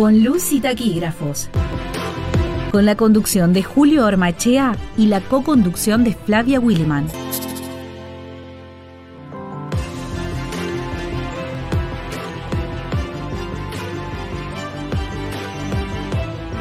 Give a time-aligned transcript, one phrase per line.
[0.00, 1.50] Con luz y taquígrafos.
[2.72, 7.06] Con la conducción de Julio Ormachea y la co-conducción de Flavia Williman.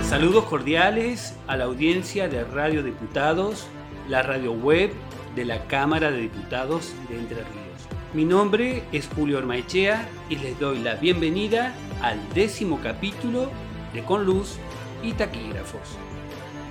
[0.03, 3.67] Saludos cordiales a la audiencia de Radio Diputados,
[4.09, 4.91] la radio web
[5.37, 7.68] de la Cámara de Diputados de Entre Ríos.
[8.11, 13.51] Mi nombre es Julio Ormaechea y les doy la bienvenida al décimo capítulo
[13.93, 14.55] de Con Luz
[15.03, 15.95] y Taquígrafos.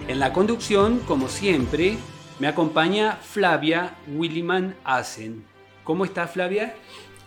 [0.09, 1.97] En la conducción, como siempre,
[2.41, 5.45] me acompaña Flavia Williman Asen.
[5.85, 6.75] ¿Cómo está Flavia?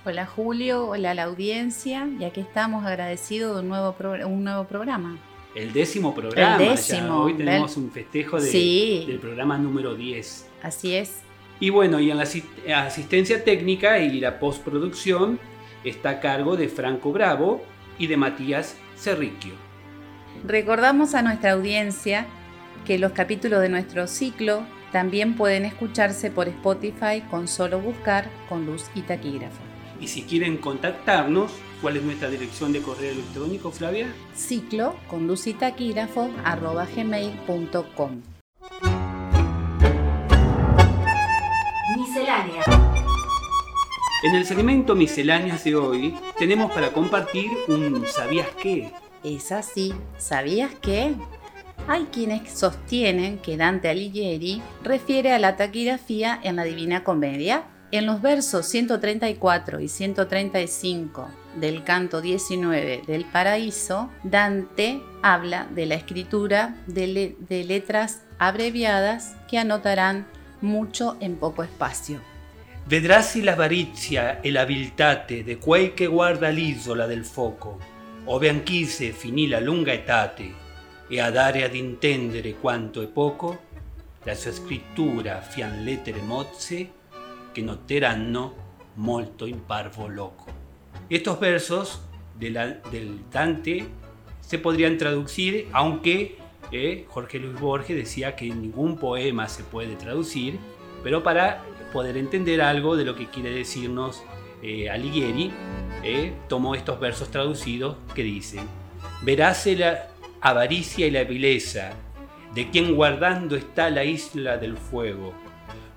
[0.03, 3.95] Hola Julio, hola a la audiencia y aquí estamos agradecidos de un nuevo,
[4.27, 5.19] un nuevo programa.
[5.55, 6.61] El décimo programa.
[6.61, 7.21] El décimo.
[7.21, 10.49] Hoy tenemos un festejo del programa número 10.
[10.63, 11.30] Así es.
[11.61, 12.23] Y bueno, y en la
[12.85, 15.39] asistencia técnica y la postproducción
[15.83, 17.63] está a cargo de Franco Bravo
[17.99, 19.53] y de Matías Cerriquio.
[20.43, 22.25] Recordamos a nuestra audiencia
[22.85, 28.65] que los capítulos de nuestro ciclo también pueden escucharse por Spotify con solo buscar con
[28.65, 29.61] luz y taquígrafo.
[29.99, 34.07] Y si quieren contactarnos, ¿cuál es nuestra dirección de correo electrónico, Flavia?
[34.35, 38.30] Ciclo con luz y taquígrafo arroba gmail.com.
[44.23, 48.93] En el segmento misceláneas de hoy tenemos para compartir un ¿sabías qué?
[49.21, 51.13] Es así, ¿sabías qué?
[51.89, 57.63] Hay quienes sostienen que Dante Alighieri refiere a la taquigrafía en la Divina Comedia.
[57.91, 61.27] En los versos 134 y 135
[61.59, 69.57] del canto 19 del Paraíso, Dante habla de la escritura de, de letras abreviadas que
[69.57, 70.27] anotarán
[70.61, 72.19] mucho en poco espacio.
[72.85, 77.79] Vedrasi l'avarizia e la viltate de quei che guarda l'isola del foco,
[78.25, 80.53] ove anch'ise finì la lunga etate,
[81.07, 83.69] e a dare ad intendere quanto è poco,
[84.23, 86.91] la sua scrittura fian lettere mozze
[87.51, 90.45] che noteranno molto in parvo loco.
[91.07, 92.01] Estos versos
[92.33, 93.89] del Dante
[94.39, 96.37] se podrían traducir, aunque
[97.07, 100.57] Jorge Luis Borges decía que ningún poema se puede traducir,
[101.03, 104.23] pero para poder entender algo de lo que quiere decirnos
[104.63, 105.51] eh, Alighieri,
[106.03, 108.65] eh, tomó estos versos traducidos que dicen,
[109.21, 110.07] veráse la
[110.39, 111.91] avaricia y la vileza
[112.55, 115.33] de quien guardando está la isla del fuego,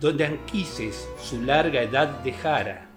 [0.01, 2.89] donde Anquises su larga edad dejara,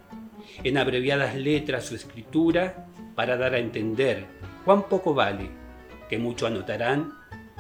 [0.64, 4.26] en abreviadas letras su escritura, para dar a entender
[4.66, 5.50] cuán poco vale,
[6.10, 7.17] que mucho anotarán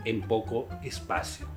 [0.07, 1.47] en poco espacio.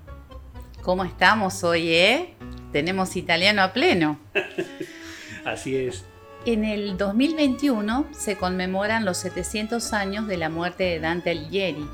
[0.82, 2.34] ¿Cómo estamos hoy, eh?
[2.72, 4.18] Tenemos italiano a pleno.
[5.44, 6.04] Así es.
[6.46, 11.86] En el 2021 se conmemoran los 700 años de la muerte de Dante Alighieri,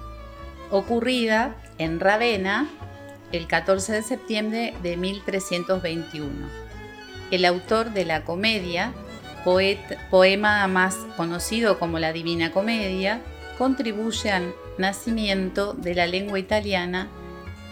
[0.71, 2.69] ocurrida en Ravenna
[3.33, 6.31] el 14 de septiembre de 1321.
[7.33, 8.93] El autor de la comedia,
[10.11, 13.21] poema más conocido como la Divina Comedia,
[13.59, 14.31] contribuye
[14.79, 17.09] nacimiento de la lengua italiana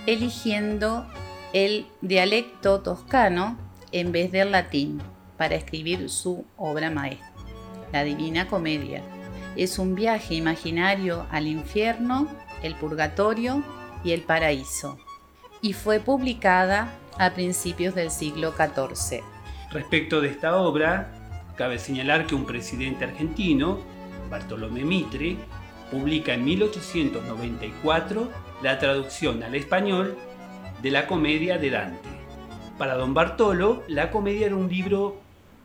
[0.06, 1.06] eligiendo
[1.52, 3.56] el dialecto toscano
[3.92, 5.00] en vez del latín
[5.36, 7.32] para escribir su obra maestra,
[7.92, 9.02] la Divina Comedia.
[9.56, 12.28] Es un viaje imaginario al infierno,
[12.62, 13.62] el purgatorio
[14.02, 14.98] y el paraíso,
[15.62, 19.22] y fue publicada a principios del siglo XIV.
[19.70, 21.12] Respecto de esta obra,
[21.56, 23.78] cabe señalar que un presidente argentino,
[24.28, 25.36] Bartolomé Mitre,
[25.90, 28.30] publica en 1894
[28.62, 30.16] la traducción al español
[30.82, 32.08] de la comedia de Dante.
[32.78, 35.20] Para don Bartolo, la comedia era un libro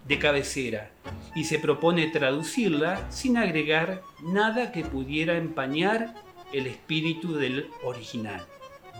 [0.06, 0.92] de cabecera
[1.36, 6.16] y se propone traducirla sin agregar nada que pudiera empañar
[6.52, 8.46] el espíritu del original,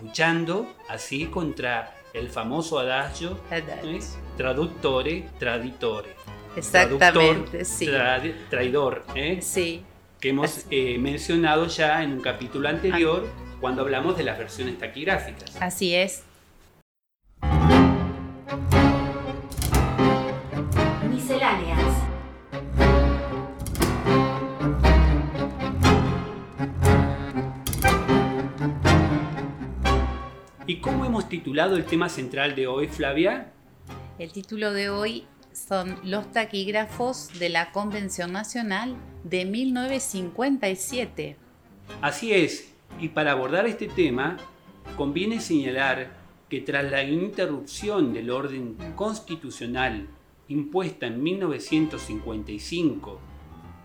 [0.02, 3.98] luchando así contra el famoso adagio ¿eh?
[4.36, 6.10] traductore traditore.
[6.56, 7.88] Exactamente, sí.
[8.48, 9.38] traidor, ¿eh?
[9.40, 9.84] sí.
[10.20, 13.26] Que hemos eh, mencionado ya en un capítulo anterior
[13.60, 15.56] cuando hablamos de las versiones taquigráficas.
[15.60, 16.24] Así es.
[21.08, 21.94] Misceláneas.
[30.66, 33.52] ¿Y cómo hemos titulado el tema central de hoy, Flavia?
[34.18, 35.26] El título de hoy
[35.68, 41.36] son Los taquígrafos de la Convención Nacional de 1957.
[42.00, 44.38] Así es, y para abordar este tema,
[44.96, 46.18] conviene señalar
[46.48, 50.08] que tras la interrupción del orden constitucional
[50.48, 53.20] impuesta en 1955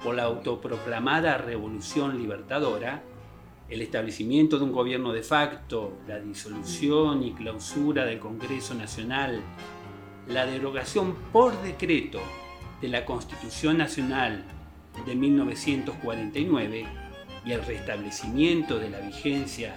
[0.03, 3.03] por la autoproclamada Revolución Libertadora,
[3.69, 9.41] el establecimiento de un gobierno de facto, la disolución y clausura del Congreso Nacional,
[10.27, 12.19] la derogación por decreto
[12.81, 14.45] de la Constitución Nacional
[15.05, 16.85] de 1949
[17.45, 19.75] y el restablecimiento de la vigencia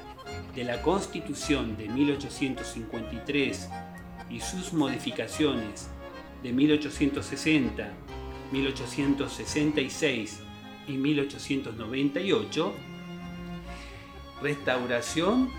[0.55, 3.69] de la Constitución de 1853
[4.31, 5.89] y sus modificaciones
[6.43, 7.93] de 1860,
[8.53, 10.41] 1866
[10.87, 12.75] y 1898,
[14.43, 15.51] restauración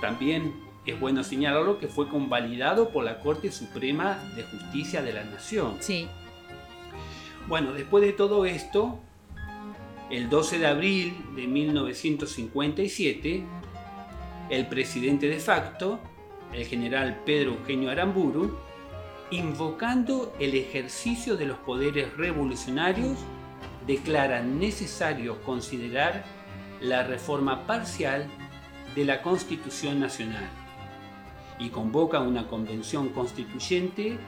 [0.00, 5.24] también es bueno señalarlo que fue convalidado por la Corte Suprema de Justicia de la
[5.24, 5.76] Nación.
[5.80, 6.08] Sí.
[7.46, 9.00] Bueno, después de todo esto,
[10.10, 13.44] el 12 de abril de 1957,
[14.50, 16.00] el presidente de facto,
[16.52, 18.54] el general Pedro Eugenio Aramburu,
[19.30, 23.18] invocando el ejercicio de los poderes revolucionarios,
[23.86, 26.24] declara necesario considerar
[26.80, 28.26] la reforma parcial
[28.94, 30.63] de la Constitución Nacional
[31.58, 34.18] y convoca una convención constituyente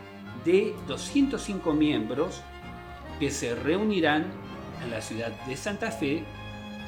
[0.45, 2.43] de 205 miembros
[3.19, 4.27] que se reunirán
[4.83, 6.25] en la ciudad de Santa Fe,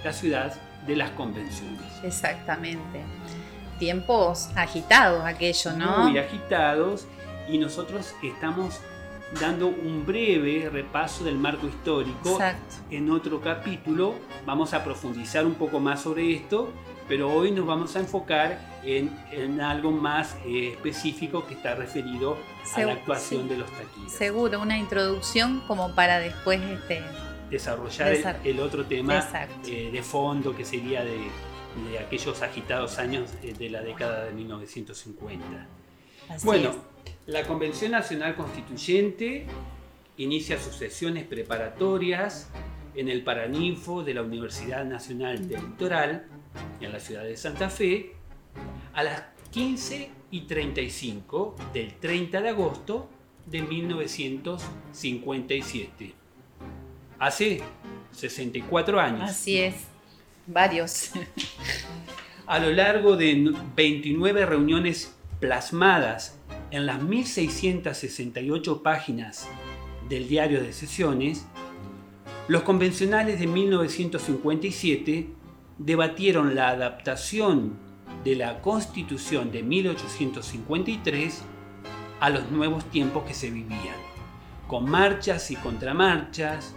[0.04, 0.54] la ciudad
[0.86, 1.80] de las convenciones.
[2.02, 3.02] Exactamente.
[3.78, 6.08] Tiempos agitados aquello, ¿no?
[6.08, 7.06] Muy agitados
[7.48, 8.80] y nosotros estamos
[9.40, 12.30] dando un breve repaso del marco histórico.
[12.30, 12.76] Exacto.
[12.90, 14.14] En otro capítulo
[14.46, 16.70] vamos a profundizar un poco más sobre esto,
[17.08, 22.36] pero hoy nos vamos a enfocar en, algo más eh, específico que está referido
[22.74, 24.12] a la actuación de los taquillas.
[24.12, 27.02] Seguro, una introducción como para después este,
[27.50, 29.26] desarrollar el, otro tema
[29.66, 31.18] eh, de fondo que sería de,
[31.98, 35.66] aquellos agitados años eh, de la década de 1950.
[36.44, 36.74] bueno,
[37.26, 39.46] la Convención Nacional Constituyente
[40.18, 42.50] inicia sus sesiones preparatorias
[42.94, 46.26] en el Paraninfo de la Universidad Nacional del Litoral,
[46.80, 48.14] en la ciudad de Santa Fe,
[48.94, 53.08] a las 15 y 35 del 30 de agosto
[53.46, 56.14] de 1957.
[57.18, 57.62] Hace
[58.12, 59.30] 64 años.
[59.30, 59.74] Así es,
[60.46, 61.12] varios.
[62.46, 66.38] A lo largo de 29 reuniones plasmadas
[66.70, 69.46] en las 1668 páginas
[70.08, 71.44] del diario de sesiones,
[72.46, 75.26] los convencionales de 1957
[75.78, 77.78] debatieron la adaptación
[78.24, 81.42] de la Constitución de 1853
[82.20, 83.96] a los nuevos tiempos que se vivían,
[84.66, 86.74] con marchas y contramarchas,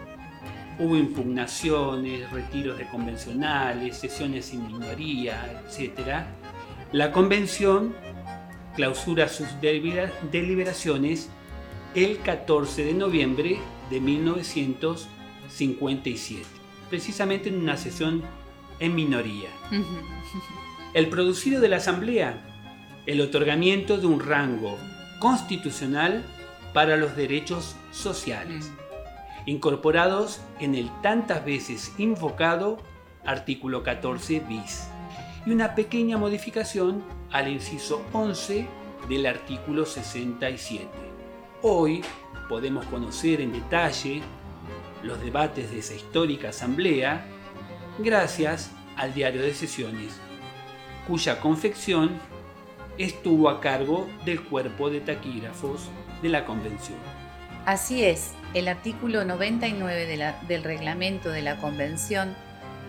[0.77, 6.23] hubo impugnaciones, retiros de convencionales, sesiones sin minoría, etc.
[6.91, 7.95] La convención
[8.75, 9.47] clausura sus
[10.31, 11.29] deliberaciones
[11.95, 13.57] el 14 de noviembre
[13.89, 16.45] de 1957,
[16.89, 18.23] precisamente en una sesión
[18.81, 19.49] en minoría.
[20.93, 22.41] El producido de la Asamblea,
[23.05, 24.77] el otorgamiento de un rango
[25.19, 26.25] constitucional
[26.73, 28.71] para los derechos sociales,
[29.45, 32.79] incorporados en el tantas veces invocado
[33.25, 34.87] artículo 14 bis,
[35.45, 38.67] y una pequeña modificación al inciso 11
[39.07, 40.87] del artículo 67.
[41.61, 42.01] Hoy
[42.49, 44.21] podemos conocer en detalle
[45.03, 47.25] los debates de esa histórica asamblea
[47.99, 50.13] gracias al diario de sesiones,
[51.07, 52.19] cuya confección
[52.97, 55.89] estuvo a cargo del cuerpo de taquígrafos
[56.21, 56.97] de la convención.
[57.65, 62.35] Así es, el artículo 99 del reglamento de la convención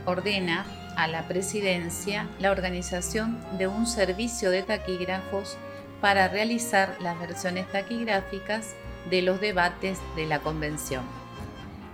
[0.06, 0.64] ordena
[0.96, 5.56] a la presidencia la organización de un servicio de taquígrafos
[6.00, 8.74] para realizar las versiones taquigráficas
[9.08, 11.04] de los debates de la convención.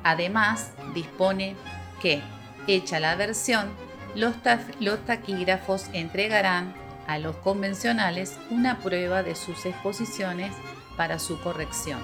[0.02, 1.56] Además, dispone
[2.00, 2.22] que,
[2.68, 3.68] hecha la versión,
[4.14, 4.34] los,
[4.78, 6.74] los taquígrafos entregarán
[7.06, 10.52] a los convencionales una prueba de sus exposiciones
[10.96, 12.00] para su corrección,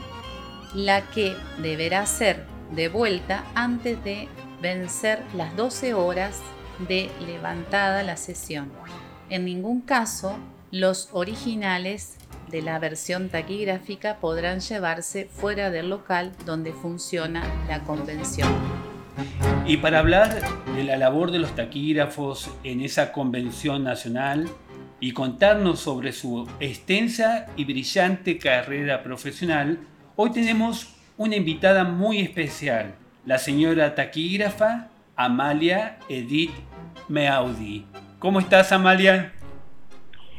[0.74, 4.28] la que deberá ser devuelta antes de
[4.60, 6.40] vencer las 12 horas
[6.88, 8.72] de levantada la sesión.
[9.28, 10.36] En ningún caso,
[10.70, 12.16] los originales
[12.48, 18.83] de la versión taquigráfica podrán llevarse fuera del local donde funciona la convención.
[19.66, 20.42] Y para hablar
[20.74, 24.48] de la labor de los taquígrafos en esa convención nacional
[25.00, 29.78] y contarnos sobre su extensa y brillante carrera profesional,
[30.16, 32.94] hoy tenemos una invitada muy especial,
[33.24, 36.54] la señora taquígrafa Amalia Edith
[37.08, 37.86] Meaudi.
[38.18, 39.32] ¿Cómo estás, Amalia?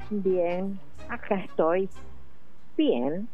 [0.09, 0.79] Bien,
[1.09, 1.89] acá estoy.
[2.77, 3.27] Bien.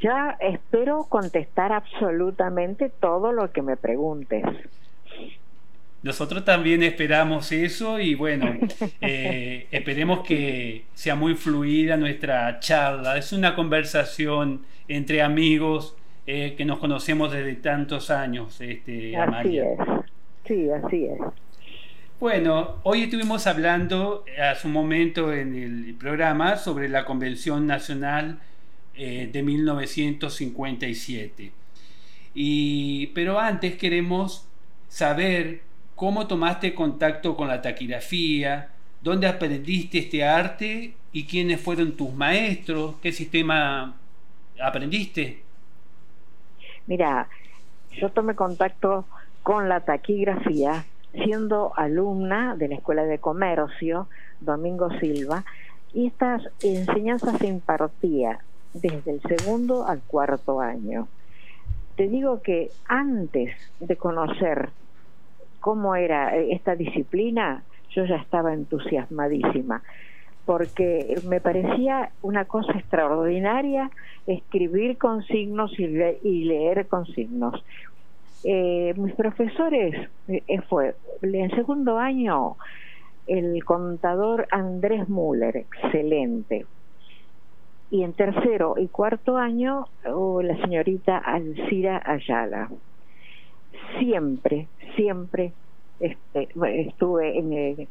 [0.00, 4.44] Ya espero contestar absolutamente todo lo que me preguntes.
[6.02, 8.46] Nosotros también esperamos eso y bueno,
[9.00, 13.18] eh, esperemos que sea muy fluida nuestra charla.
[13.18, 19.78] Es una conversación entre amigos eh, que nos conocemos desde tantos años, este, así es,
[20.44, 21.18] sí, así es.
[22.20, 28.38] Bueno, hoy estuvimos hablando hace un momento en el programa sobre la Convención Nacional
[29.00, 31.52] eh, de 1957.
[32.34, 34.48] Y, pero antes queremos
[34.88, 35.60] saber
[35.94, 42.96] cómo tomaste contacto con la taquigrafía, dónde aprendiste este arte y quiénes fueron tus maestros,
[43.00, 43.94] qué sistema
[44.60, 45.42] aprendiste.
[46.88, 47.28] Mira,
[47.92, 49.04] yo tomé contacto
[49.44, 54.08] con la taquigrafía siendo alumna de la Escuela de Comercio,
[54.40, 55.44] Domingo Silva,
[55.94, 58.40] y estas enseñanzas se impartía
[58.74, 61.08] desde el segundo al cuarto año.
[61.96, 64.70] Te digo que antes de conocer
[65.60, 69.82] cómo era esta disciplina, yo ya estaba entusiasmadísima,
[70.46, 73.90] porque me parecía una cosa extraordinaria
[74.26, 75.86] escribir con signos y,
[76.44, 77.62] leer con signos.
[78.44, 82.56] Eh, mis profesores eh, fue en segundo año
[83.26, 86.64] el contador Andrés Müller, excelente.
[87.90, 92.68] Y en tercero y cuarto año la señorita Alcira Ayala.
[93.98, 95.52] Siempre, siempre
[96.00, 96.48] este,
[96.86, 97.88] estuve eh,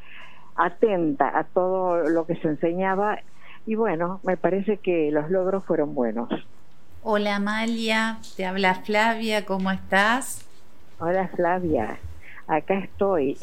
[0.56, 3.20] atenta a todo lo que se enseñaba
[3.66, 6.30] y bueno, me parece que los logros fueron buenos.
[7.04, 10.46] Hola Amalia, te habla Flavia, ¿cómo estás?
[11.00, 11.98] Hola Flavia,
[12.48, 13.38] acá estoy.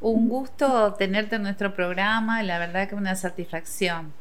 [0.00, 4.12] Un gusto tenerte en nuestro programa, la verdad que una satisfacción.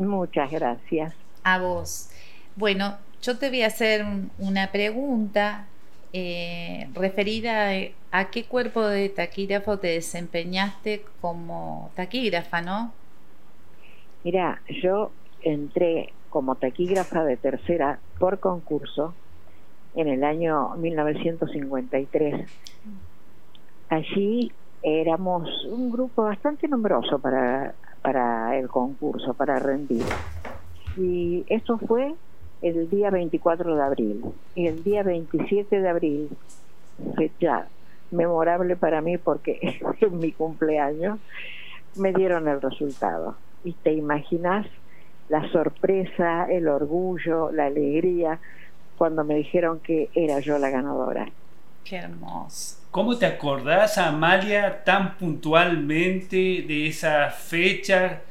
[0.00, 1.14] Muchas gracias.
[1.44, 2.10] A vos.
[2.56, 4.04] Bueno, yo te voy a hacer
[4.38, 5.66] una pregunta
[6.14, 7.70] eh, referida
[8.10, 12.92] a qué cuerpo de taquígrafo te desempeñaste como taquígrafa, ¿no?
[14.24, 15.10] Mira, yo
[15.42, 19.12] entré como taquígrafa de tercera por concurso
[19.94, 22.48] en el año 1953.
[23.90, 24.50] Allí
[24.82, 30.04] éramos un grupo bastante numeroso para, para el concurso, para rendir.
[30.96, 32.14] Y eso fue
[32.62, 34.24] el día 24 de abril.
[34.54, 36.28] Y el día 27 de abril,
[37.16, 37.66] fecha
[38.10, 41.18] memorable para mí porque en mi cumpleaños,
[41.96, 43.36] me dieron el resultado.
[43.64, 44.66] Y te imaginas
[45.28, 48.40] la sorpresa, el orgullo, la alegría
[48.96, 51.28] cuando me dijeron que era yo la ganadora.
[51.84, 52.79] Qué hermoso.
[52.90, 58.22] ¿Cómo te acordás, Amalia, tan puntualmente de esa fecha?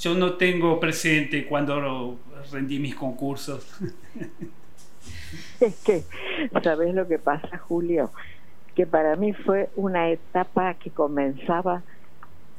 [0.00, 2.18] Yo no tengo presente cuando
[2.50, 3.66] rendí mis concursos.
[5.60, 6.04] Es que,
[6.62, 8.10] ¿sabes lo que pasa, Julio?
[8.74, 11.82] Que para mí fue una etapa que comenzaba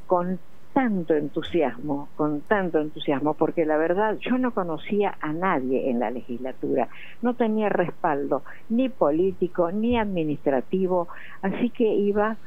[0.06, 0.40] con
[0.80, 6.10] tanto entusiasmo, con tanto entusiasmo, porque la verdad yo no conocía a nadie en la
[6.10, 6.88] legislatura,
[7.22, 11.10] no tenía respaldo ni político ni administrativo,
[11.42, 12.38] así que iba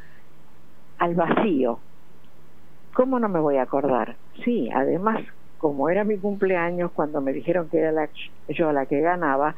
[0.96, 1.80] al vacío.
[2.94, 4.16] ¿Cómo no me voy a acordar?
[4.46, 5.20] Sí, además,
[5.58, 8.08] como era mi cumpleaños, cuando me dijeron que era
[8.48, 9.54] yo la que ganaba,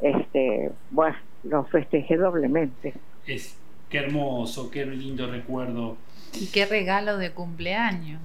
[0.00, 2.94] este, bueno, lo festejé doblemente.
[3.24, 3.56] Es
[3.88, 5.96] qué hermoso, qué lindo recuerdo.
[6.34, 8.20] Y qué regalo de cumpleaños.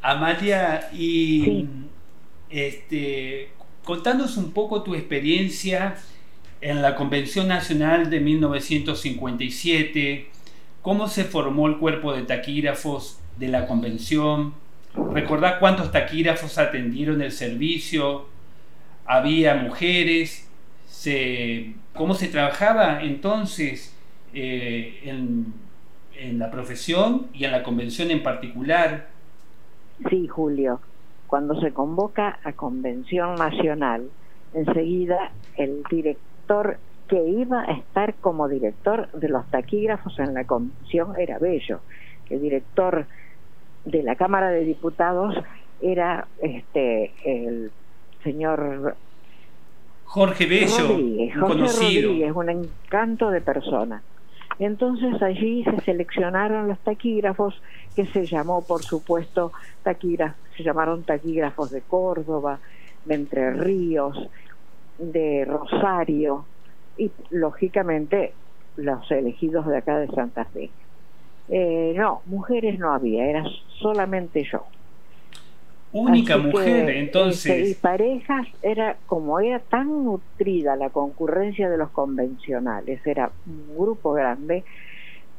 [0.00, 1.66] Amalia, y
[2.50, 3.50] este,
[3.84, 5.96] contanos un poco tu experiencia
[6.60, 10.28] en la Convención Nacional de 1957,
[10.82, 14.54] cómo se formó el cuerpo de taquígrafos de la convención,
[15.12, 18.28] recordá cuántos taquígrafos atendieron el servicio,
[19.04, 20.48] había mujeres,
[21.92, 23.96] cómo se trabajaba entonces
[24.32, 25.52] eh, en
[26.16, 29.08] en la profesión y en la convención en particular.
[30.08, 30.80] Sí, Julio.
[31.26, 34.08] Cuando se convoca a convención nacional,
[34.52, 41.14] enseguida el director que iba a estar como director de los taquígrafos en la convención
[41.18, 41.80] era Bello.
[42.30, 43.06] El director
[43.84, 45.34] de la Cámara de Diputados
[45.82, 47.70] era este el
[48.22, 48.96] señor
[50.14, 52.08] Jorge Bello, Rodríguez, Jorge conocido.
[52.08, 54.00] Rodríguez, un encanto de persona.
[54.60, 57.60] Entonces allí se seleccionaron los taquígrafos
[57.96, 59.50] que se llamó, por supuesto,
[59.82, 62.60] taquígrafos, se llamaron taquígrafos de Córdoba,
[63.04, 64.16] de Entre Ríos,
[64.98, 66.44] de Rosario
[66.96, 68.34] y lógicamente
[68.76, 70.70] los elegidos de acá de Santa Fe.
[71.48, 73.42] Eh, no, mujeres no había, era
[73.80, 74.64] solamente yo.
[75.94, 77.52] Única mujer, entonces.
[77.52, 83.76] Este, y parejas, era como era tan nutrida la concurrencia de los convencionales, era un
[83.78, 84.64] grupo grande,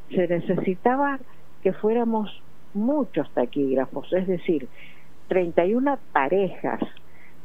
[0.09, 1.19] se necesitaba
[1.61, 2.41] que fuéramos
[2.73, 4.67] muchos taquígrafos, es decir,
[5.27, 6.79] 31 parejas,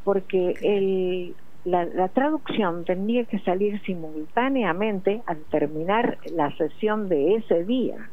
[0.04, 7.64] porque el, la, la, traducción tendría que salir simultáneamente al terminar la sesión de ese
[7.64, 8.08] día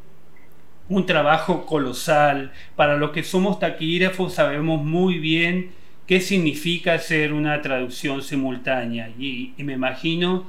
[0.90, 2.52] un trabajo colosal.
[2.76, 5.72] Para los que somos taquígrafos sabemos muy bien
[6.06, 10.46] qué significa hacer una traducción simultánea y, me imagino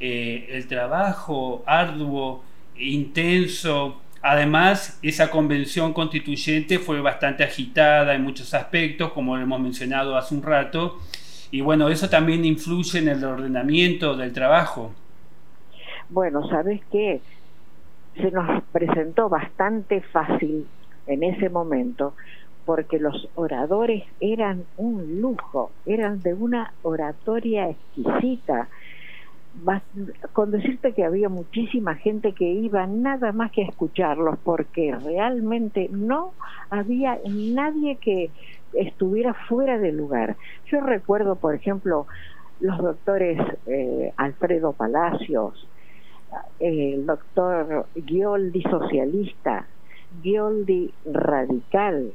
[0.00, 2.42] eh, el trabajo arduo,
[2.76, 4.00] intenso.
[4.22, 10.42] Además, esa convención constituyente fue bastante agitada en muchos aspectos, como hemos mencionado hace un
[10.42, 10.98] rato,
[11.50, 14.92] y bueno, eso también influye en el ordenamiento del trabajo.
[16.08, 17.20] Bueno, ¿sabes qué?
[18.14, 20.66] Se nos presentó bastante fácil
[21.06, 22.14] en ese momento
[22.64, 28.68] porque los oradores eran un lujo, eran de una oratoria exquisita.
[30.32, 35.88] Con decirte que había muchísima gente que iba nada más que a escucharlos porque realmente
[35.90, 36.32] no
[36.70, 38.30] había nadie que
[38.72, 40.36] estuviera fuera de lugar.
[40.70, 42.06] Yo recuerdo, por ejemplo,
[42.60, 45.68] los doctores eh, Alfredo Palacios,
[46.60, 49.66] el doctor Gioldi socialista,
[50.22, 52.12] Gioldi radical,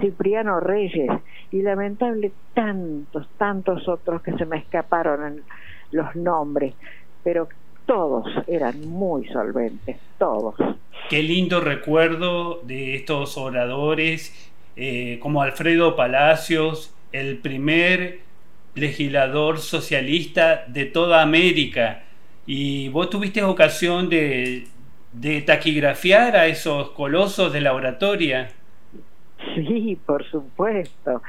[0.00, 1.10] Cipriano Reyes
[1.50, 5.42] y lamentable tantos, tantos otros que se me escaparon
[5.90, 6.74] los nombres,
[7.24, 7.48] pero
[7.86, 10.54] todos eran muy solventes, todos.
[11.08, 18.20] Qué lindo recuerdo de estos oradores eh, como Alfredo Palacios, el primer
[18.74, 22.04] legislador socialista de toda América,
[22.50, 24.66] y vos tuviste ocasión de,
[25.44, 28.48] taquigrafiar a esos colosos de la oratoria.
[29.54, 31.20] Sí, por supuesto.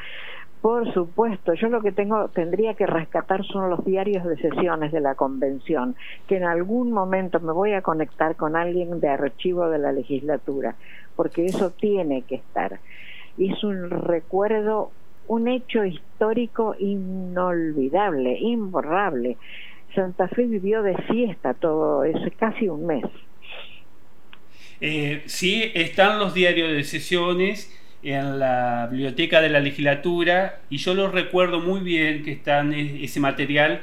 [0.62, 5.02] Por supuesto, yo lo que tengo tendría que rescatar son los diarios de sesiones de
[5.02, 9.78] la convención, que en algún momento me voy a conectar con alguien de archivo de
[9.78, 10.76] la legislatura,
[11.18, 12.80] porque eso tiene que estar.
[13.38, 14.92] Es un recuerdo,
[15.28, 19.36] un hecho histórico inolvidable, imborrable.
[20.00, 23.04] Santa Fe vivió de fiesta todo ese casi un mes.
[24.80, 30.94] Eh, sí, están los diarios de sesiones en la biblioteca de la legislatura y yo
[30.94, 33.82] lo recuerdo muy bien que están ese material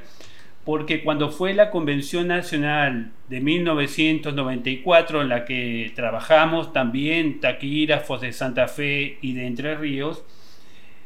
[0.64, 8.33] porque cuando fue la Convención Nacional de 1994 en la que trabajamos también taquígrafos de
[8.33, 10.24] Santa Fe y de Entre Ríos,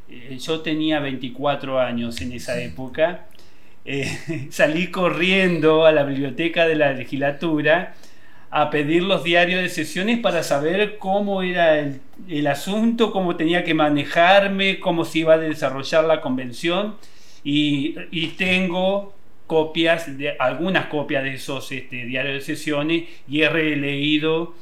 [0.09, 3.27] eh, yo tenía 24 años en esa época
[3.93, 7.95] eh, salí corriendo a la biblioteca de la legislatura
[8.53, 11.79] a pedir los diarios de sesiones para saber cómo era
[12.29, 16.97] el, asunto, cómo tenía que manejarme, cómo se iba a desarrollar la convención.
[17.43, 17.95] Y,
[18.39, 19.15] tengo
[19.49, 20.07] copias
[20.39, 24.55] algunas copias de esos este, diarios de sesiones y he releído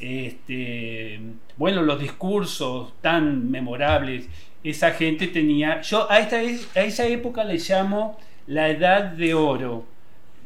[0.00, 1.20] este,
[1.56, 4.28] bueno los discursos tan memorables.
[4.64, 9.84] Esa gente tenía yo a a esa época le llamo la edad de oro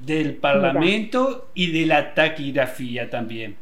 [0.01, 3.57] del Parlamento y de la taquigrafía también.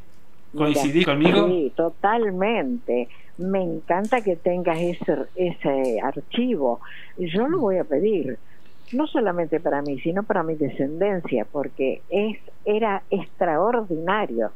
[0.56, 1.48] ¿Coincidís conmigo?
[1.48, 3.08] Sí, totalmente.
[3.38, 6.80] Me encanta que tengas ese, ese archivo.
[7.18, 8.38] Yo lo voy a pedir,
[8.92, 14.50] no solamente para mí, sino para mi descendencia, porque es era extraordinario,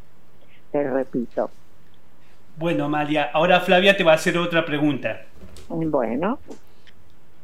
[0.72, 1.50] te repito.
[2.56, 5.22] Bueno, Amalia, ahora Flavia te va a hacer otra pregunta.
[5.68, 6.38] Bueno.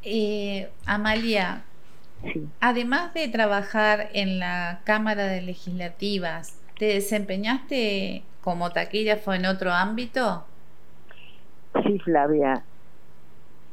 [0.03, 1.63] Eh, Amalia,
[2.61, 10.45] Además de trabajar en la Cámara de Legislativas, ¿te desempeñaste como taquígrafo en otro ámbito?
[11.83, 12.63] Sí, Flavia.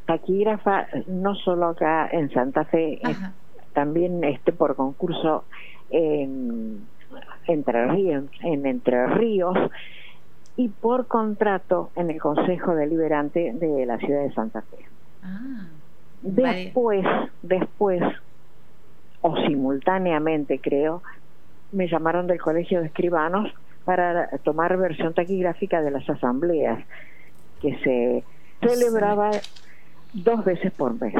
[0.06, 3.00] Taquígrafa no solo acá en Santa Fe,
[3.74, 5.46] también este por concurso
[5.90, 6.86] en
[7.48, 9.58] Entre Ríos, en Entre Ríos
[10.58, 14.78] y por contrato en el Consejo Deliberante de la ciudad de Santa Fe.
[15.24, 15.68] Ah,
[16.22, 17.06] después,
[17.42, 18.02] después
[19.22, 21.02] o simultáneamente creo,
[21.72, 23.52] me llamaron del Colegio de Escribanos
[23.86, 26.84] para tomar versión taquigráfica de las asambleas
[27.62, 28.24] que se
[28.68, 29.32] celebraba
[30.14, 31.14] dos veces por mes.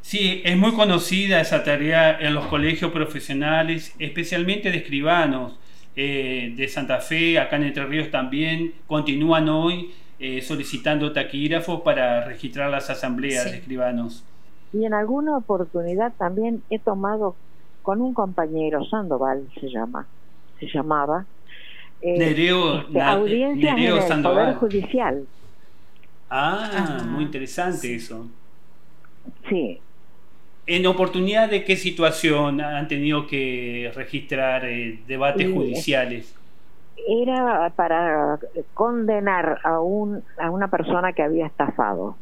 [0.00, 5.58] Sí, es muy conocida esa tarea en los colegios profesionales, especialmente de escribanos
[5.96, 12.24] eh, de Santa Fe, acá en Entre Ríos también, continúan hoy eh, solicitando taquígrafos para
[12.24, 14.24] registrar las asambleas de escribanos
[14.72, 17.36] y en alguna oportunidad también he tomado
[17.82, 20.06] con un compañero, Sandoval se llama,
[20.58, 21.24] se llamaba,
[22.02, 25.26] eh, Nereo, este, audiencias en el Poder Judicial.
[26.28, 28.26] Ah, muy interesante eso.
[29.48, 29.80] Sí.
[30.66, 36.34] ¿En oportunidad de qué situación han tenido que registrar eh, debates judiciales?
[37.08, 38.40] Era para
[38.74, 42.16] condenar a, un, a una persona que había estafado.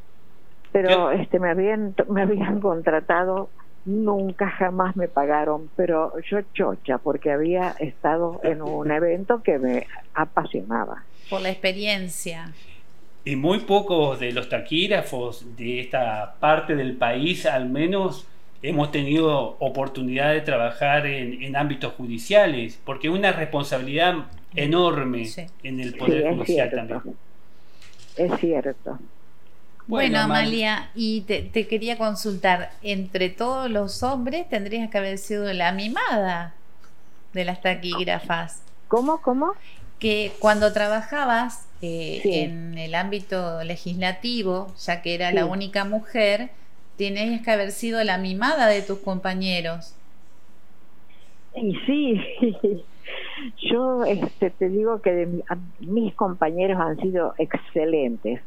[0.75, 3.49] Pero este me habían, me habían contratado
[3.85, 9.87] nunca jamás me pagaron, pero yo chocha porque había estado en un evento que me
[10.15, 11.05] apasionaba.
[11.31, 12.53] Por la experiencia.
[13.25, 18.27] Y muy pocos de los taquígrafos de esta parte del país, al menos,
[18.63, 25.27] hemos tenido oportunidad de trabajar en, ámbitos judiciales, porque una responsabilidad enorme
[25.63, 27.01] en el Poder Judicial también.
[28.17, 28.99] Es cierto.
[29.87, 35.73] Bueno, Amalia, y te, quería consultar, entre todos los hombres tendrías que haber sido la
[35.73, 36.55] mimada
[37.35, 38.63] de las taquígrafas.
[38.89, 39.21] ¿Cómo?
[39.21, 39.53] ¿Cómo?
[39.99, 46.51] Que cuando trabajabas eh, en el ámbito legislativo, ya que era la única mujer,
[46.97, 49.95] tenías que haber sido la mimada de tus compañeros.
[51.55, 52.21] Y sí,
[53.71, 55.29] yo este, te digo que
[55.81, 58.41] mis compañeros han sido excelentes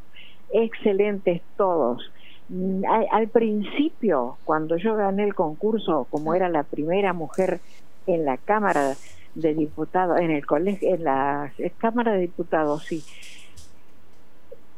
[0.51, 2.12] excelentes todos.
[2.49, 7.60] Mm, al, principio, cuando yo gané el concurso, como era la primera mujer
[8.05, 8.95] en la Cámara
[9.36, 13.03] de Diputados, en el colegio, en la Cámara de Diputados, sí,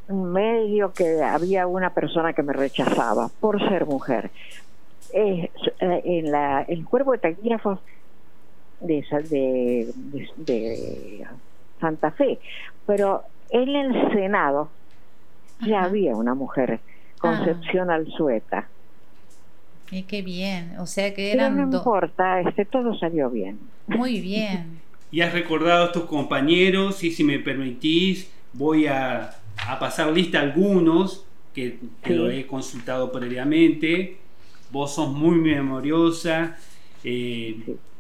[0.08, 4.32] medio que había una persona que me rechazaba por ser mujer.
[5.14, 6.36] Eh, en
[6.68, 7.80] el cuerpo de taquígrafos
[8.80, 9.04] de
[11.80, 12.40] Santa Fe,
[12.86, 14.70] pero en el Senado
[15.62, 16.80] ya había una mujer,
[17.20, 18.68] Concepción Alzueta.
[19.92, 21.58] Y qué bien, o sea que eran...
[21.58, 23.60] no importa, este, todo salió bien.
[23.88, 24.80] Muy bien.
[25.12, 29.36] y has recordado a tus compañeros y si me permitís voy a,
[29.80, 34.18] pasar lista algunos que te lo he consultado previamente.
[34.72, 36.58] Vos sos muy memoriosa.
[37.04, 37.58] Eh,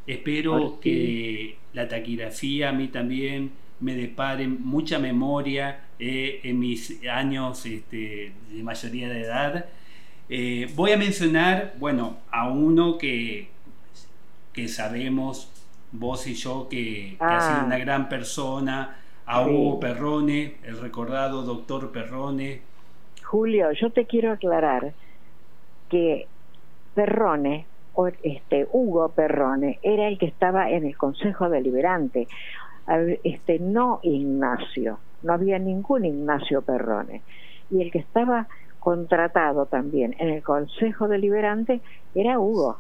[0.08, 7.66] espero que la taquigrafía a mí también me depare mucha memoria eh, en mis años
[7.66, 9.66] este, de mayoría de edad.
[10.30, 13.50] Eh, voy a mencionar, bueno, a uno que,
[14.54, 15.52] que sabemos,
[15.92, 17.64] vos y yo, que, ha sido ah.
[17.66, 22.62] una gran persona, a Hugo Perrone, el recordado doctor Perrone.
[23.24, 24.94] Julio, yo te quiero aclarar
[25.88, 26.28] que
[26.96, 27.66] Perrone,
[28.24, 32.28] este, Hugo Perrone, era el que estaba en el Consejo Deliberante
[33.24, 37.22] este, no Ignacio, no había ningún Ignacio Perrone.
[37.70, 38.48] Y el que estaba
[38.80, 41.82] contratado también en el Consejo Deliberante
[42.16, 42.80] era Hugo.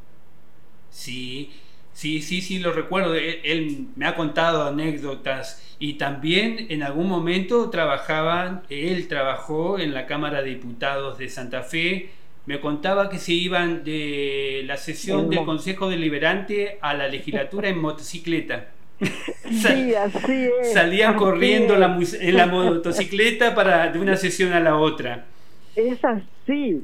[0.90, 1.52] Sí,
[1.94, 3.16] sí, sí, sí, lo recuerdo.
[3.16, 10.08] Él, me ha contado anécdotas y también en algún momento trabajaban, él trabajó en la
[10.08, 12.10] Cámara de Diputados de Santa Fe.
[12.46, 17.80] Me contaba que se iban de la sesión del Consejo Deliberante a la legislatura en
[17.80, 18.70] motocicleta.
[19.50, 20.74] Sí, así es.
[20.74, 25.26] Salían corriendo en la motocicleta para de una sesión a la otra.
[25.76, 26.84] Es así,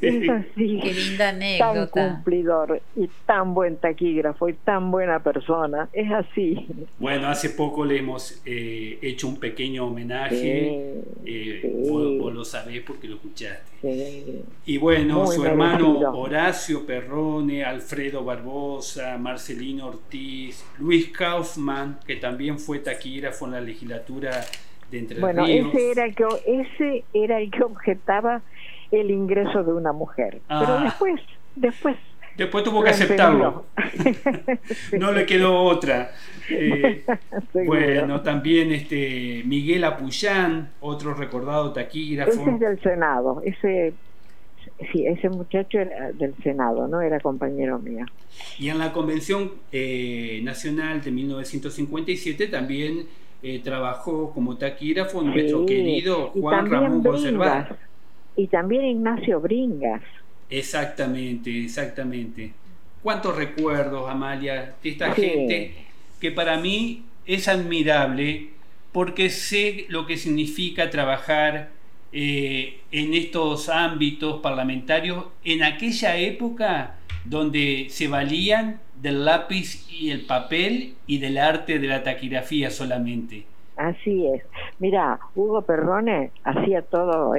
[0.00, 0.80] es así.
[0.82, 1.90] Qué linda anécdota.
[1.90, 6.66] Tan cumplidor y tan buen taquígrafo y tan buena persona, es así.
[6.98, 13.08] Bueno, hace poco le hemos eh, hecho un pequeño homenaje, eh, Vos, lo sabés porque
[13.08, 14.42] lo escuchaste.
[14.64, 22.78] Y bueno, su hermano Horacio Perrone, Alfredo Barbosa, Marcelino Ortiz, Luis Kaufman, que también fue
[22.78, 24.44] taquígrafo en la legislatura
[25.20, 28.42] bueno, ese era el que ese era el que objetaba
[28.90, 30.82] el ingreso de una mujer, pero ah.
[30.84, 31.20] después
[31.56, 31.96] después
[32.36, 33.66] Después tuvo que aceptarlo.
[34.98, 36.12] no le quedó otra.
[36.54, 37.04] Eh,
[37.64, 42.32] bueno, también este Miguel Apuyán, otro recordado taquígrafo.
[42.32, 43.40] Ese es del Senado.
[43.44, 43.94] Ese,
[44.90, 47.00] sí, ese muchacho era del Senado, ¿no?
[47.00, 48.04] Era compañero mío.
[48.58, 53.06] Y en la Convención eh, Nacional de 1957 también
[53.42, 57.76] eh, trabajó como taquígrafo nuestro querido Juan Ramón Conservar.
[58.36, 60.02] Y también Ignacio Bringas.
[60.48, 62.52] Exactamente, exactamente.
[63.02, 65.74] ¿Cuántos recuerdos, Amalia, de esta gente
[66.20, 68.50] que para mí es admirable
[68.92, 71.70] porque sé lo que significa trabajar
[72.12, 80.26] eh, en estos ámbitos parlamentarios en aquella época donde se valían del lápiz y el
[80.26, 83.46] papel y del arte de la taquigrafía solamente.
[83.76, 84.42] Así es.
[84.78, 87.34] Mira, Hugo Perrone hacía todo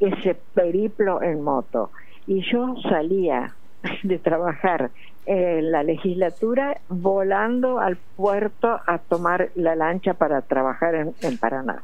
[0.00, 1.90] ese periplo en moto
[2.26, 3.54] y yo salía
[4.02, 4.90] de trabajar
[5.26, 11.82] en la legislatura volando al puerto a tomar la lancha para trabajar en, Paraná.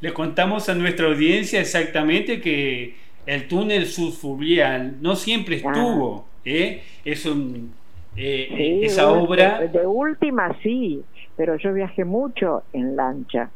[0.00, 6.26] Le contamos a nuestra audiencia exactamente que el túnel subfluvial no siempre estuvo.
[6.44, 6.82] ¿eh?
[7.04, 7.72] Es un,
[8.16, 9.66] eh, esa obra...
[9.66, 11.02] De, última sí,
[11.36, 13.50] pero yo viajé mucho en lancha.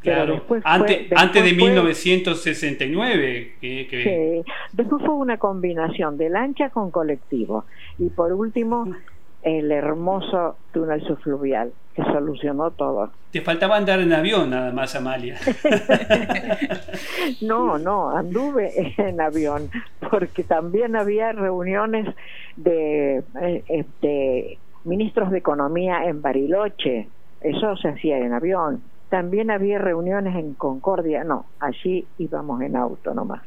[0.00, 3.52] Claro, después antes, antes de 1969.
[3.60, 4.52] Que, Sí.
[4.72, 7.66] Después fue una combinación de lancha con colectivo.
[7.98, 8.90] Y por último,
[9.42, 13.10] el hermoso túnel subfluvial, que solucionó todo.
[13.30, 15.38] Te faltaba andar en avión nada más, Amalia.
[17.42, 19.70] no, no, anduve en avión,
[20.10, 22.14] porque también había reuniones
[22.56, 27.08] de, eh, este, ministros de Economía en Bariloche,
[27.40, 28.82] eso se hacía en avión.
[29.08, 33.42] También había reuniones en Concordia, no, allí íbamos en auto nomás.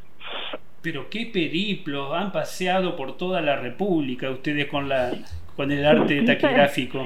[0.81, 5.11] Pero qué periplo, han paseado por toda la República ustedes con la
[5.55, 6.99] con el arte taquigráfico.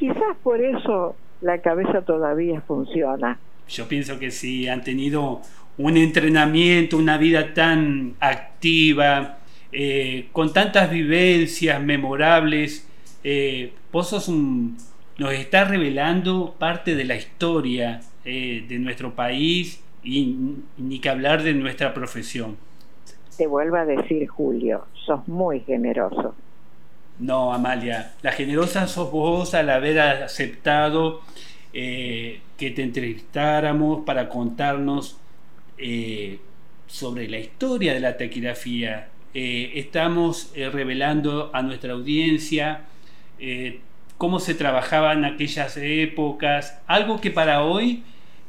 [0.00, 3.38] Quizás por eso la cabeza todavía funciona.
[3.68, 5.42] Yo pienso que sí, han tenido
[5.76, 12.88] un entrenamiento, una vida tan activa, eh, con tantas vivencias memorables.
[13.22, 14.78] Eh, vos sos un,
[15.18, 20.34] nos está revelando parte de la historia eh, de nuestro país y
[20.78, 22.56] ni que hablar de nuestra profesión.
[23.36, 26.34] Te vuelvo a decir, Julio, sos muy generoso.
[27.20, 31.20] No, Amalia, la generosa sos vos al haber aceptado
[31.74, 35.18] eh, que te entrevistáramos para contarnos
[35.76, 36.38] eh,
[36.86, 39.08] sobre la historia de la taquigrafía.
[39.34, 42.84] Eh, estamos revelando a nuestra audiencia
[44.16, 48.02] cómo se trabajaba en aquellas épocas, algo que para hoy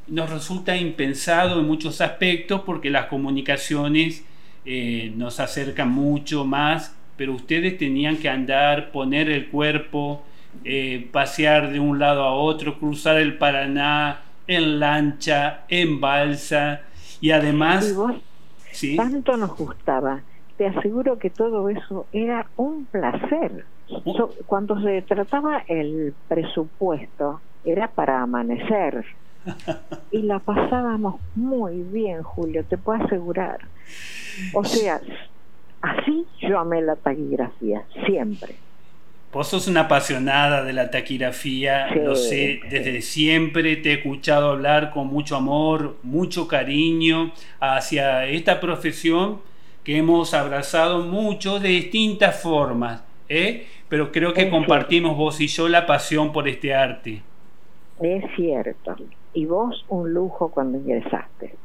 [0.07, 4.23] nos resulta impensado en muchos aspectos porque las comunicaciones
[4.65, 10.23] nos acercan mucho más pero ustedes tenían que andar, poner el cuerpo,
[10.63, 16.81] eh, pasear de un lado a otro, cruzar el Paraná en lancha, en balsa
[17.19, 17.95] y además...
[18.71, 18.95] ¿sí?
[18.95, 20.21] Tanto nos gustaba.
[20.57, 23.65] Te aseguro que todo eso era un placer.
[24.47, 29.05] cuando se trataba el presupuesto, era para amanecer.
[30.11, 33.59] y la pasábamos muy bien, Julio, te puedo asegurar.
[34.55, 35.01] O sea,
[35.81, 38.55] Así yo amé la taquigrafía, siempre.
[39.33, 44.91] Vos sos una apasionada de la taquigrafía, lo sé, desde siempre te he escuchado hablar
[44.91, 49.39] con mucho amor, mucho cariño hacia esta profesión
[49.85, 53.67] que hemos abrazado mucho de distintas formas, ¿eh?
[53.87, 57.21] pero creo que compartimos vos y yo la pasión por este arte.
[58.01, 58.97] Es cierto,
[59.33, 61.55] y vos un lujo cuando ingresaste.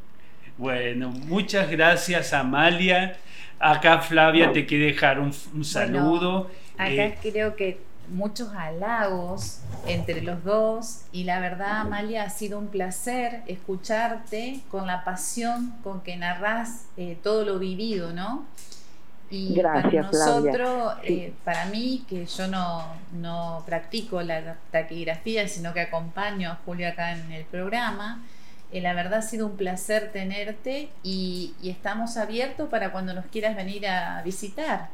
[0.56, 3.16] Bueno, muchas gracias Amalia
[3.58, 5.32] Acá Flavia te quiere dejar un,
[5.64, 6.50] saludo.
[6.76, 12.58] acá eh, creo que muchos halagos entre los dos y la verdad Amalia ha sido
[12.58, 18.44] un placer escucharte con la pasión con que narras eh, todo lo vivido, ¿no?
[19.28, 25.72] Y Gracias, para nosotros, eh, para mí, que yo no, no practico la taquigrafía, sino
[25.74, 28.22] que acompaño a Julio acá en el programa,
[28.76, 33.56] eh, la verdad ha sido un placer tenerte y, estamos abiertos para cuando nos quieras
[33.56, 34.88] venir a visitar.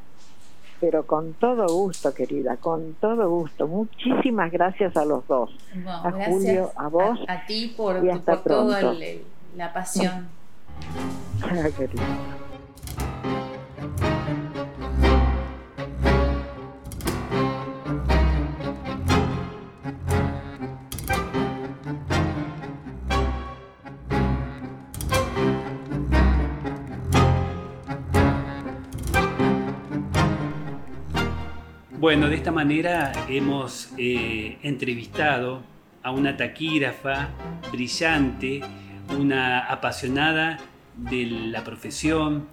[0.81, 3.69] Pero con todo gusto, querida, con todo gusto.
[3.69, 5.51] Muchísimas gracias a los dos.
[5.87, 7.19] a Julio, a vos.
[7.29, 8.95] A, ti por, por toda
[9.57, 10.29] la pasión.
[11.77, 12.03] querida.
[32.03, 35.63] Bueno, de esta manera hemos eh, entrevistado
[36.03, 37.29] a una taquígrafa
[37.71, 38.61] brillante,
[39.17, 40.59] una apasionada
[40.97, 42.49] de la profesión.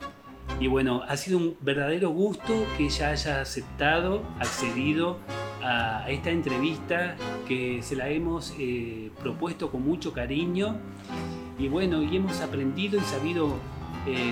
[0.59, 5.17] Y bueno, ha sido un verdadero gusto que ella haya aceptado, accedido
[5.63, 7.15] a esta entrevista
[7.47, 10.77] que se la hemos eh, propuesto con mucho cariño.
[11.57, 13.55] Y bueno, y hemos aprendido y sabido
[14.05, 14.31] eh,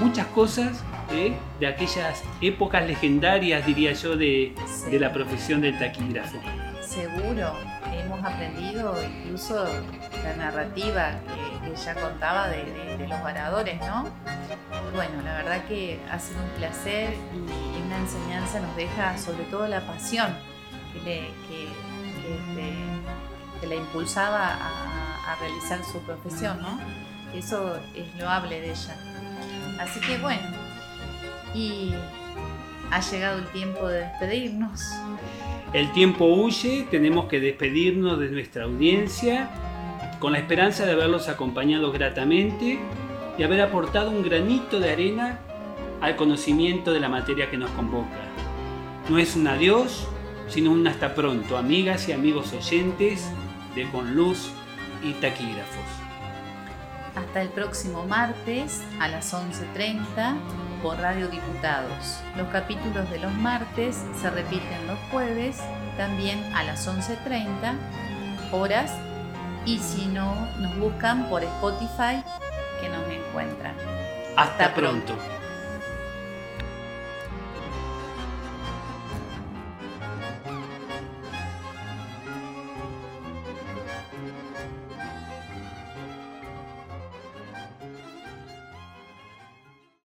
[0.00, 1.36] muchas cosas ¿eh?
[1.60, 4.54] de aquellas épocas legendarias, diría yo, de,
[4.92, 6.38] la profesión del taquígrafo.
[6.82, 7.52] Seguro,
[7.92, 9.66] hemos aprendido incluso
[10.22, 11.44] la narrativa que,
[11.74, 14.04] ella contaba de, los varadores, ¿no?
[14.94, 17.38] Bueno, la verdad que ha sido un placer y,
[17.84, 20.28] una enseñanza nos deja sobre todo la pasión
[20.92, 21.68] que, le, que,
[23.66, 26.78] la impulsaba a, a realizar su profesión, ¿no?
[27.34, 29.13] Eso es loable de ella.
[29.78, 30.42] Así que bueno,
[31.54, 31.92] y
[32.90, 34.80] ha llegado el tiempo de despedirnos.
[35.72, 39.50] El tiempo huye, tenemos que despedirnos de nuestra audiencia.
[40.20, 42.78] con la esperanza de haberlos acompañado gratamente
[43.36, 45.40] y haber aportado un granito de arena
[46.00, 48.22] al conocimiento de la materia que nos convoca.
[49.10, 50.08] No es un adiós,
[50.48, 53.28] sino un hasta pronto, amigas y amigos oyentes
[53.74, 54.50] de Con Luz
[55.02, 56.03] y Taquígrafos.
[57.14, 60.36] Hasta el próximo martes a las 11.30
[60.82, 62.20] por Radio Diputados.
[62.36, 65.58] Los capítulos de los martes se repiten los jueves,
[65.96, 67.74] también a las 11.30
[68.52, 68.92] horas,
[69.64, 72.22] y si no, nos buscan por Spotify
[72.80, 73.74] que nos encuentran.
[74.36, 75.14] Hasta, pronto.